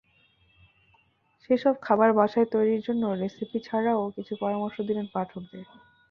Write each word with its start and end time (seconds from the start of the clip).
সেসব 1.43 1.75
খাবার 1.81 2.09
বাসায় 2.19 2.47
তৈরির 2.53 2.81
জন্য 2.87 3.03
রেসিপি 3.21 3.57
ছাড়াও 3.63 4.13
কিছু 4.15 4.33
পরমর্শ 4.41 4.77
দিলেন 4.89 5.05
পাঠকদের। 5.13 5.65